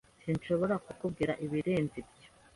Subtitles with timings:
[0.23, 2.29] Sinshobora kukubwira ibirenze ibyo.